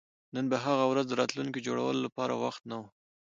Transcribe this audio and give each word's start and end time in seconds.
نو 0.33 0.39
په 0.51 0.57
هغه 0.65 0.85
ورځ 0.91 1.05
د 1.07 1.13
راتلونکي 1.21 1.59
جوړولو 1.67 1.99
لپاره 2.07 2.33
وخت 2.43 2.61
نه 2.69 2.75
و 2.79 2.83